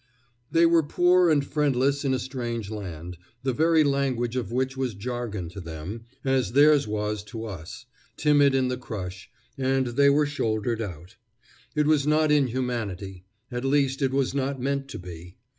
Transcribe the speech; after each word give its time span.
They 0.51 0.65
were 0.65 0.81
poor 0.81 1.29
and 1.29 1.45
friendless 1.45 2.03
in 2.03 2.11
a 2.11 2.17
strange 2.17 2.71
land, 2.71 3.19
the 3.43 3.53
very 3.53 3.83
language 3.83 4.35
of 4.35 4.51
which 4.51 4.75
was 4.75 4.95
jargon 4.95 5.47
to 5.49 5.61
them, 5.61 6.05
as 6.25 6.53
theirs 6.53 6.87
was 6.87 7.23
to 7.25 7.45
us, 7.45 7.85
timid 8.17 8.55
in 8.55 8.67
the 8.69 8.77
crush, 8.77 9.29
and 9.59 9.85
they 9.85 10.09
were 10.09 10.25
shouldered 10.25 10.81
out. 10.81 11.17
It 11.75 11.85
was 11.85 12.07
not 12.07 12.31
inhumanity; 12.31 13.25
at 13.51 13.63
least, 13.63 14.01
it 14.01 14.11
was 14.11 14.33
not 14.33 14.59
meant 14.59 14.87
to 14.87 14.97
be. 14.97 15.37